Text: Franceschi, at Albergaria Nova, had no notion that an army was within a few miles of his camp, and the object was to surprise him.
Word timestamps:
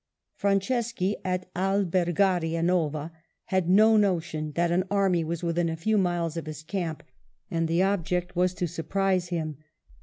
Franceschi, 0.33 1.17
at 1.23 1.53
Albergaria 1.53 2.63
Nova, 2.63 3.11
had 3.45 3.69
no 3.69 3.97
notion 3.97 4.51
that 4.53 4.71
an 4.71 4.83
army 4.89 5.23
was 5.23 5.43
within 5.43 5.69
a 5.69 5.75
few 5.75 5.95
miles 5.95 6.35
of 6.35 6.47
his 6.47 6.63
camp, 6.63 7.03
and 7.51 7.67
the 7.67 7.83
object 7.83 8.35
was 8.35 8.55
to 8.55 8.65
surprise 8.67 9.27
him. 9.27 9.57